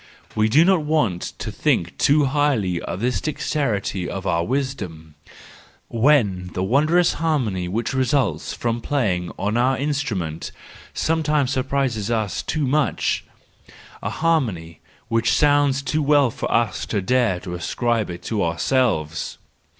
We 0.35 0.49
do 0.49 0.65
not 0.65 0.81
want 0.81 1.25
either 1.31 1.43
to 1.51 1.51
think 1.51 1.95
too 1.99 2.25
highly 2.25 2.81
of 2.81 3.01
this 3.01 3.21
dexterity 3.21 4.09
of 4.09 4.25
our 4.25 4.43
wisdom, 4.43 5.13
when 5.89 6.47
the 6.55 6.63
wonderful 6.63 7.19
harmony 7.19 7.67
which 7.67 7.93
results 7.93 8.51
from 8.51 8.81
play¬ 8.81 9.13
ing 9.13 9.31
on 9.37 9.57
our 9.57 9.77
instrument 9.77 10.51
sometimes 10.95 11.51
surprises 11.51 12.09
us 12.09 12.41
too 12.41 12.65
much: 12.65 13.25
a 14.01 14.09
harmony 14.09 14.79
which 15.07 15.33
sounds 15.35 15.83
too 15.83 16.01
well 16.01 16.31
for 16.31 16.49
SANCTUS 16.49 16.87
JANUARIUS 16.87 16.87
215 16.87 16.89
us 16.89 17.03
to 17.03 17.13
dare 17.13 17.39
to 17.41 17.53
ascribe 17.53 18.09
it 18.09 18.23
to 18.23 18.41
ourselves. 18.43 19.37